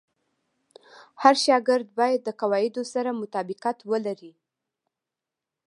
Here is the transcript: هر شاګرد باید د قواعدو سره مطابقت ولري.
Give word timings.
هر 1.21 1.35
شاګرد 1.45 1.87
باید 1.99 2.21
د 2.23 2.29
قواعدو 2.41 2.83
سره 2.93 3.19
مطابقت 3.21 3.77
ولري. 3.91 4.33